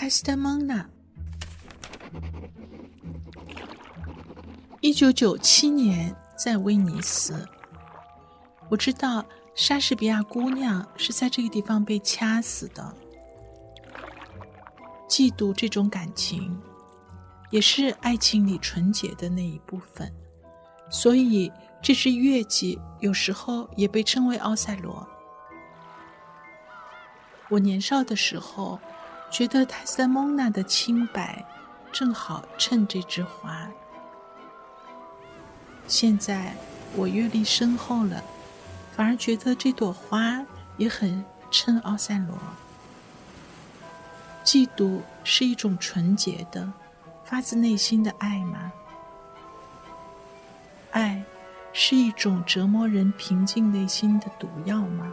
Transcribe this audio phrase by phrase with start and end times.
[0.00, 0.88] 泰斯特蒙娜。
[4.80, 7.46] 一九九七年在威尼斯，
[8.70, 9.22] 我知道
[9.54, 12.96] 莎士比亚姑娘是在这个地方被掐死的。
[15.06, 16.58] 嫉妒这种感情，
[17.50, 20.10] 也是爱情里纯洁的那一部分，
[20.88, 25.06] 所以这支乐季有时候也被称为奥赛罗。
[27.50, 28.80] 我年少的时候，
[29.30, 31.44] 觉得泰斯蒙娜的清白
[31.92, 33.66] 正好衬这枝花。
[35.86, 36.54] 现在
[36.94, 38.22] 我阅历深厚了，
[38.94, 40.44] 反而觉得这朵花
[40.76, 42.36] 也很衬奥赛罗。
[44.44, 46.70] 嫉妒是一种纯洁的、
[47.24, 48.72] 发自内心的爱吗？
[50.90, 51.22] 爱
[51.72, 55.09] 是一种折磨人平静内心的毒药吗？